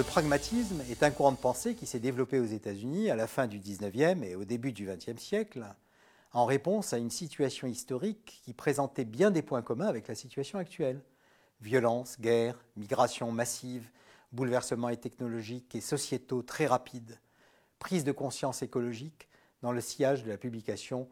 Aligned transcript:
Le 0.00 0.04
pragmatisme 0.04 0.80
est 0.90 1.02
un 1.02 1.10
courant 1.10 1.32
de 1.32 1.36
pensée 1.36 1.74
qui 1.74 1.84
s'est 1.84 2.00
développé 2.00 2.40
aux 2.40 2.46
États-Unis 2.46 3.10
à 3.10 3.16
la 3.16 3.26
fin 3.26 3.46
du 3.46 3.58
19e 3.60 4.22
et 4.22 4.34
au 4.34 4.46
début 4.46 4.72
du 4.72 4.88
20e 4.88 5.18
siècle, 5.18 5.62
en 6.32 6.46
réponse 6.46 6.94
à 6.94 6.96
une 6.96 7.10
situation 7.10 7.66
historique 7.66 8.40
qui 8.42 8.54
présentait 8.54 9.04
bien 9.04 9.30
des 9.30 9.42
points 9.42 9.60
communs 9.60 9.88
avec 9.88 10.08
la 10.08 10.14
situation 10.14 10.58
actuelle. 10.58 11.02
Violence, 11.60 12.18
guerre, 12.18 12.64
migration 12.76 13.30
massive, 13.30 13.90
bouleversements 14.32 14.96
technologiques 14.96 15.74
et 15.74 15.82
sociétaux 15.82 16.40
très 16.40 16.64
rapides, 16.64 17.20
prise 17.78 18.02
de 18.02 18.12
conscience 18.12 18.62
écologique 18.62 19.28
dans 19.60 19.70
le 19.70 19.82
sillage 19.82 20.24
de 20.24 20.30
la 20.30 20.38
publication 20.38 21.10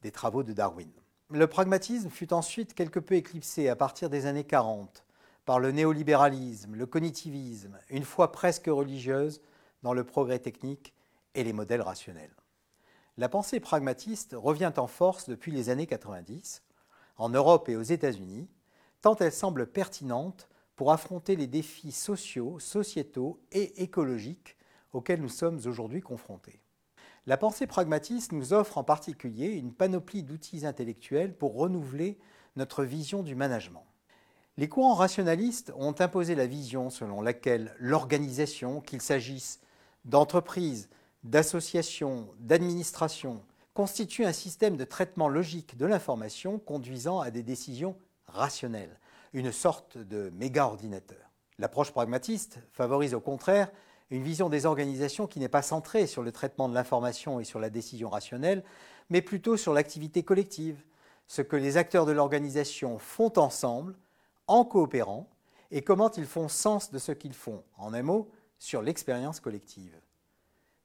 des 0.00 0.12
travaux 0.12 0.44
de 0.44 0.54
Darwin. 0.54 0.90
Le 1.28 1.46
pragmatisme 1.46 2.08
fut 2.08 2.32
ensuite 2.32 2.72
quelque 2.72 3.00
peu 3.00 3.16
éclipsé 3.16 3.68
à 3.68 3.76
partir 3.76 4.08
des 4.08 4.24
années 4.24 4.44
40 4.44 5.04
par 5.50 5.58
le 5.58 5.72
néolibéralisme, 5.72 6.76
le 6.76 6.86
cognitivisme, 6.86 7.76
une 7.88 8.04
foi 8.04 8.30
presque 8.30 8.66
religieuse 8.68 9.42
dans 9.82 9.92
le 9.92 10.04
progrès 10.04 10.38
technique 10.38 10.94
et 11.34 11.42
les 11.42 11.52
modèles 11.52 11.82
rationnels. 11.82 12.36
La 13.16 13.28
pensée 13.28 13.58
pragmatiste 13.58 14.36
revient 14.38 14.72
en 14.76 14.86
force 14.86 15.28
depuis 15.28 15.50
les 15.50 15.68
années 15.68 15.88
90, 15.88 16.62
en 17.16 17.30
Europe 17.30 17.68
et 17.68 17.74
aux 17.74 17.82
États-Unis, 17.82 18.48
tant 19.00 19.16
elle 19.16 19.32
semble 19.32 19.66
pertinente 19.66 20.48
pour 20.76 20.92
affronter 20.92 21.34
les 21.34 21.48
défis 21.48 21.90
sociaux, 21.90 22.60
sociétaux 22.60 23.40
et 23.50 23.82
écologiques 23.82 24.56
auxquels 24.92 25.20
nous 25.20 25.28
sommes 25.28 25.58
aujourd'hui 25.66 26.00
confrontés. 26.00 26.62
La 27.26 27.36
pensée 27.36 27.66
pragmatiste 27.66 28.30
nous 28.30 28.52
offre 28.52 28.78
en 28.78 28.84
particulier 28.84 29.48
une 29.48 29.74
panoplie 29.74 30.22
d'outils 30.22 30.64
intellectuels 30.64 31.36
pour 31.36 31.56
renouveler 31.56 32.20
notre 32.54 32.84
vision 32.84 33.24
du 33.24 33.34
management. 33.34 33.89
Les 34.56 34.68
courants 34.68 34.94
rationalistes 34.94 35.72
ont 35.76 35.94
imposé 35.98 36.34
la 36.34 36.46
vision 36.46 36.90
selon 36.90 37.22
laquelle 37.22 37.74
l'organisation, 37.78 38.80
qu'il 38.80 39.00
s'agisse 39.00 39.60
d'entreprises, 40.04 40.88
d'associations, 41.22 42.28
d'administrations, 42.38 43.42
constitue 43.74 44.24
un 44.24 44.32
système 44.32 44.76
de 44.76 44.84
traitement 44.84 45.28
logique 45.28 45.76
de 45.76 45.86
l'information 45.86 46.58
conduisant 46.58 47.20
à 47.20 47.30
des 47.30 47.42
décisions 47.42 47.96
rationnelles, 48.26 48.98
une 49.32 49.52
sorte 49.52 49.96
de 49.96 50.30
méga-ordinateur. 50.34 51.30
L'approche 51.58 51.92
pragmatiste 51.92 52.58
favorise 52.72 53.14
au 53.14 53.20
contraire 53.20 53.70
une 54.10 54.22
vision 54.24 54.48
des 54.48 54.66
organisations 54.66 55.26
qui 55.26 55.38
n'est 55.38 55.48
pas 55.48 55.62
centrée 55.62 56.06
sur 56.06 56.22
le 56.22 56.32
traitement 56.32 56.68
de 56.68 56.74
l'information 56.74 57.38
et 57.38 57.44
sur 57.44 57.60
la 57.60 57.70
décision 57.70 58.08
rationnelle, 58.08 58.64
mais 59.08 59.22
plutôt 59.22 59.56
sur 59.56 59.72
l'activité 59.72 60.24
collective, 60.24 60.82
ce 61.28 61.42
que 61.42 61.56
les 61.56 61.76
acteurs 61.76 62.06
de 62.06 62.12
l'organisation 62.12 62.98
font 62.98 63.32
ensemble 63.36 63.94
en 64.50 64.64
coopérant 64.64 65.28
et 65.70 65.82
comment 65.82 66.10
ils 66.10 66.26
font 66.26 66.48
sens 66.48 66.90
de 66.90 66.98
ce 66.98 67.12
qu'ils 67.12 67.34
font, 67.34 67.62
en 67.78 67.94
un 67.94 68.02
mot, 68.02 68.28
sur 68.58 68.82
l'expérience 68.82 69.38
collective. 69.38 69.96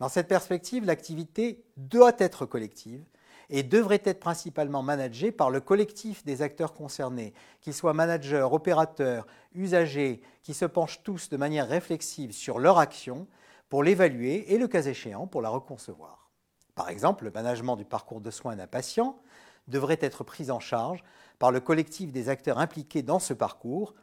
Dans 0.00 0.08
cette 0.08 0.26
perspective, 0.26 0.84
l'activité 0.84 1.64
doit 1.76 2.16
être 2.18 2.44
collective 2.44 3.04
et 3.48 3.62
devrait 3.62 4.02
être 4.04 4.18
principalement 4.18 4.82
managée 4.82 5.30
par 5.30 5.48
le 5.48 5.60
collectif 5.60 6.24
des 6.24 6.42
acteurs 6.42 6.74
concernés, 6.74 7.34
qu'ils 7.60 7.74
soient 7.74 7.94
managers, 7.94 8.48
opérateurs, 8.50 9.26
usagers, 9.54 10.22
qui 10.42 10.54
se 10.54 10.64
penchent 10.64 11.02
tous 11.04 11.28
de 11.28 11.36
manière 11.36 11.68
réflexive 11.68 12.32
sur 12.32 12.58
leur 12.58 12.78
action 12.78 13.28
pour 13.68 13.84
l'évaluer 13.84 14.52
et, 14.52 14.58
le 14.58 14.66
cas 14.66 14.82
échéant, 14.82 15.28
pour 15.28 15.40
la 15.40 15.50
reconcevoir. 15.50 16.30
Par 16.74 16.88
exemple, 16.88 17.24
le 17.24 17.30
management 17.30 17.76
du 17.76 17.84
parcours 17.84 18.20
de 18.20 18.30
soins 18.32 18.56
d'un 18.56 18.66
patient 18.66 19.20
devrait 19.68 19.98
être 20.00 20.24
pris 20.24 20.50
en 20.50 20.60
charge 20.60 21.02
par 21.38 21.50
le 21.50 21.60
collectif 21.60 22.12
des 22.12 22.28
acteurs 22.28 22.58
impliqués 22.58 23.02
dans 23.02 23.18
ce 23.18 23.34
parcours, 23.34 23.94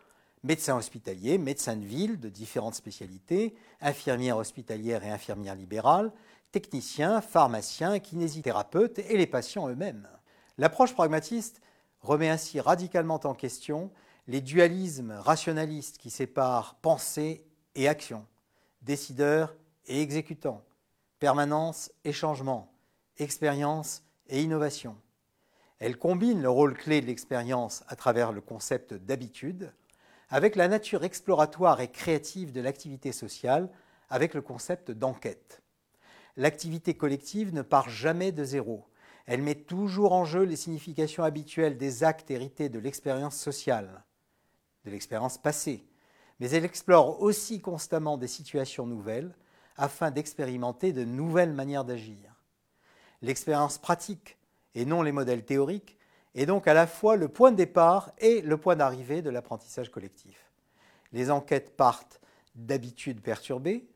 médecins 0.43 0.77
hospitaliers, 0.77 1.37
médecins 1.37 1.75
de 1.75 1.85
ville 1.85 2.19
de 2.19 2.29
différentes 2.29 2.75
spécialités, 2.75 3.55
infirmières 3.81 4.37
hospitalières 4.37 5.03
et 5.03 5.09
infirmières 5.09 5.55
libérales, 5.55 6.11
techniciens, 6.51 7.21
pharmaciens, 7.21 7.99
kinésithérapeutes 7.99 8.99
et 8.99 9.17
les 9.17 9.27
patients 9.27 9.69
eux-mêmes. 9.69 10.07
L'approche 10.57 10.93
pragmatiste 10.93 11.61
remet 12.01 12.29
ainsi 12.29 12.59
radicalement 12.59 13.19
en 13.23 13.33
question 13.33 13.91
les 14.27 14.41
dualismes 14.41 15.11
rationalistes 15.11 15.97
qui 15.97 16.09
séparent 16.09 16.75
pensée 16.81 17.45
et 17.75 17.87
action, 17.87 18.25
décideurs 18.81 19.55
et 19.87 20.01
exécutants, 20.01 20.63
permanence 21.19 21.91
et 22.03 22.13
changement, 22.13 22.71
expérience 23.17 24.03
et 24.27 24.41
innovation. 24.41 24.95
Elle 25.79 25.97
combine 25.97 26.41
le 26.41 26.49
rôle 26.49 26.75
clé 26.75 26.99
de 26.99 27.05
l'expérience 27.05 27.83
à 27.87 27.95
travers 27.95 28.33
le 28.33 28.41
concept 28.41 28.93
d'habitude 28.93 29.73
avec 30.29 30.55
la 30.55 30.67
nature 30.67 31.03
exploratoire 31.03 31.79
et 31.81 31.89
créative 31.89 32.51
de 32.51 32.61
l'activité 32.61 33.11
sociale 33.11 33.69
avec 34.09 34.33
le 34.33 34.41
concept 34.41 34.91
d'enquête. 34.91 35.61
L'activité 36.35 36.95
collective 36.95 37.53
ne 37.53 37.61
part 37.61 37.89
jamais 37.89 38.31
de 38.31 38.43
zéro. 38.43 38.85
Elle 39.25 39.41
met 39.41 39.55
toujours 39.55 40.13
en 40.13 40.25
jeu 40.25 40.43
les 40.43 40.55
significations 40.55 41.23
habituelles 41.23 41.77
des 41.77 42.03
actes 42.03 42.29
hérités 42.29 42.69
de 42.69 42.79
l'expérience 42.79 43.37
sociale, 43.37 44.03
de 44.85 44.91
l'expérience 44.91 45.37
passée, 45.37 45.85
mais 46.39 46.49
elle 46.51 46.65
explore 46.65 47.21
aussi 47.21 47.61
constamment 47.61 48.17
des 48.17 48.27
situations 48.27 48.85
nouvelles 48.85 49.35
afin 49.77 50.11
d'expérimenter 50.11 50.93
de 50.93 51.05
nouvelles 51.05 51.53
manières 51.53 51.85
d'agir. 51.85 52.35
L'expérience 53.21 53.77
pratique 53.77 54.38
et 54.75 54.85
non 54.85 55.01
les 55.01 55.11
modèles 55.11 55.45
théoriques, 55.45 55.97
est 56.35 56.45
donc 56.45 56.67
à 56.67 56.73
la 56.73 56.87
fois 56.87 57.15
le 57.15 57.27
point 57.27 57.51
de 57.51 57.57
départ 57.57 58.11
et 58.19 58.41
le 58.41 58.57
point 58.57 58.75
d'arrivée 58.75 59.21
de 59.21 59.29
l'apprentissage 59.29 59.89
collectif. 59.89 60.51
Les 61.11 61.31
enquêtes 61.31 61.75
partent 61.75 62.21
d'habitudes 62.55 63.21
perturbées 63.21 63.89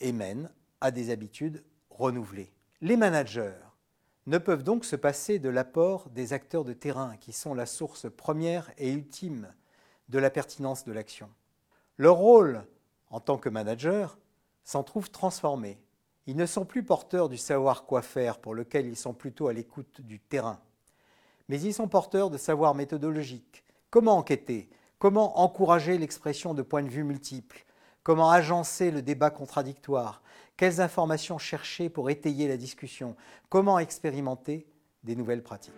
et 0.00 0.12
mènent 0.12 0.50
à 0.80 0.90
des 0.90 1.10
habitudes 1.10 1.64
renouvelées. 1.90 2.52
Les 2.80 2.96
managers 2.96 3.54
ne 4.26 4.38
peuvent 4.38 4.62
donc 4.62 4.84
se 4.84 4.96
passer 4.96 5.38
de 5.38 5.48
l'apport 5.48 6.08
des 6.10 6.32
acteurs 6.32 6.64
de 6.64 6.72
terrain 6.72 7.16
qui 7.16 7.32
sont 7.32 7.54
la 7.54 7.66
source 7.66 8.06
première 8.10 8.70
et 8.78 8.92
ultime 8.92 9.52
de 10.08 10.18
la 10.18 10.30
pertinence 10.30 10.84
de 10.84 10.92
l'action. 10.92 11.28
Leur 11.98 12.16
rôle 12.16 12.64
en 13.10 13.20
tant 13.20 13.38
que 13.38 13.48
manager 13.48 14.18
s'en 14.64 14.84
trouve 14.84 15.10
transformé 15.10 15.81
ils 16.26 16.36
ne 16.36 16.46
sont 16.46 16.64
plus 16.64 16.84
porteurs 16.84 17.28
du 17.28 17.36
savoir 17.36 17.84
quoi 17.84 18.02
faire 18.02 18.38
pour 18.38 18.54
lequel 18.54 18.86
ils 18.86 18.96
sont 18.96 19.14
plutôt 19.14 19.48
à 19.48 19.52
l'écoute 19.52 20.00
du 20.00 20.20
terrain. 20.20 20.60
Mais 21.48 21.60
ils 21.60 21.74
sont 21.74 21.88
porteurs 21.88 22.30
de 22.30 22.38
savoir 22.38 22.74
méthodologique. 22.74 23.64
Comment 23.90 24.16
enquêter? 24.16 24.70
Comment 24.98 25.40
encourager 25.40 25.98
l'expression 25.98 26.54
de 26.54 26.62
points 26.62 26.84
de 26.84 26.88
vue 26.88 27.04
multiples? 27.04 27.64
Comment 28.04 28.30
agencer 28.30 28.90
le 28.90 29.02
débat 29.02 29.30
contradictoire? 29.30 30.22
Quelles 30.56 30.80
informations 30.80 31.38
chercher 31.38 31.88
pour 31.88 32.08
étayer 32.08 32.46
la 32.46 32.56
discussion? 32.56 33.16
Comment 33.48 33.78
expérimenter 33.78 34.66
des 35.02 35.16
nouvelles 35.16 35.42
pratiques? 35.42 35.72